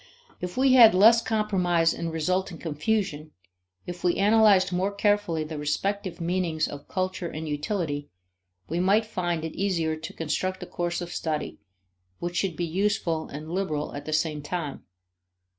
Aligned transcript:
If 0.39 0.57
we 0.57 0.73
had 0.73 0.95
less 0.95 1.21
compromise 1.21 1.93
and 1.93 2.11
resulting 2.11 2.57
confusion, 2.57 3.33
if 3.85 4.03
we 4.03 4.15
analyzed 4.15 4.71
more 4.73 4.91
carefully 4.91 5.43
the 5.43 5.59
respective 5.59 6.19
meanings 6.19 6.67
of 6.67 6.87
culture 6.87 7.27
and 7.29 7.47
utility, 7.47 8.09
we 8.67 8.79
might 8.79 9.05
find 9.05 9.45
it 9.45 9.53
easier 9.53 9.95
to 9.95 10.13
construct 10.13 10.63
a 10.63 10.65
course 10.65 11.01
of 11.01 11.13
study 11.13 11.59
which 12.17 12.35
should 12.37 12.55
be 12.55 12.65
useful 12.65 13.27
and 13.27 13.51
liberal 13.51 13.93
at 13.93 14.05
the 14.05 14.11
same 14.13 14.41
time. 14.41 14.83